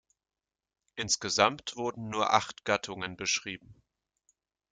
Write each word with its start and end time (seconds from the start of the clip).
Insgesamt 0.95 1.75
wurden 1.77 2.09
nur 2.09 2.33
acht 2.33 2.65
Gattungen 2.65 3.17
beschrieben. 3.17 3.75